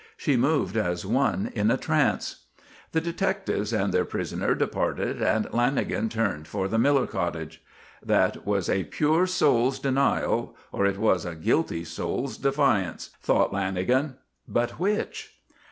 She 0.17 0.35
moved 0.35 0.77
as 0.77 1.05
one 1.05 1.51
in 1.53 1.69
a 1.69 1.77
trance. 1.77 2.45
The 2.91 3.01
detectives 3.01 3.71
and 3.71 3.93
their 3.93 4.03
prisoner 4.03 4.55
departed 4.55 5.21
and 5.21 5.45
Lanagan 5.51 6.09
turned 6.09 6.47
for 6.47 6.67
the 6.67 6.79
Miller 6.79 7.05
cottage. 7.05 7.61
"That 8.03 8.43
was 8.43 8.67
a 8.67 8.85
pure 8.85 9.27
soul's 9.27 9.77
denial 9.77 10.55
or 10.71 10.87
it 10.87 10.97
was 10.97 11.23
a 11.23 11.35
guilty 11.35 11.83
soul's 11.83 12.39
defiance," 12.39 13.11
thought 13.21 13.53
Lanagan. 13.53 14.15
"But 14.47 14.79
which?" 14.79 15.37